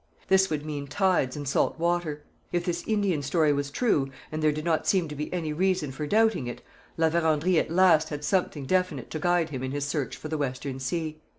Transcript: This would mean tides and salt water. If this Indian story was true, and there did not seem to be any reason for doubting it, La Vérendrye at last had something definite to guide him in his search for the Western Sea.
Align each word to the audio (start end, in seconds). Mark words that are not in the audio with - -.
This 0.29 0.49
would 0.49 0.65
mean 0.65 0.87
tides 0.87 1.35
and 1.35 1.47
salt 1.47 1.77
water. 1.77 2.23
If 2.51 2.65
this 2.65 2.83
Indian 2.87 3.21
story 3.21 3.53
was 3.53 3.69
true, 3.69 4.09
and 4.31 4.41
there 4.41 4.51
did 4.51 4.65
not 4.65 4.87
seem 4.87 5.07
to 5.09 5.13
be 5.15 5.31
any 5.31 5.53
reason 5.53 5.91
for 5.91 6.07
doubting 6.07 6.47
it, 6.47 6.63
La 6.97 7.07
Vérendrye 7.11 7.59
at 7.59 7.69
last 7.69 8.09
had 8.09 8.23
something 8.23 8.65
definite 8.65 9.11
to 9.11 9.19
guide 9.19 9.51
him 9.51 9.61
in 9.61 9.69
his 9.69 9.85
search 9.85 10.17
for 10.17 10.27
the 10.27 10.39
Western 10.39 10.79
Sea. 10.79 11.19